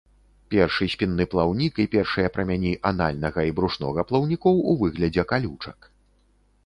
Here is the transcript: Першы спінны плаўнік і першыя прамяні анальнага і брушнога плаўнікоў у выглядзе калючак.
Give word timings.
Першы 0.53 0.85
спінны 0.93 1.25
плаўнік 1.33 1.73
і 1.83 1.85
першыя 1.95 2.31
прамяні 2.37 2.73
анальнага 2.93 3.47
і 3.51 3.55
брушнога 3.59 4.01
плаўнікоў 4.13 4.55
у 4.73 4.77
выглядзе 4.81 5.23
калючак. 5.35 5.79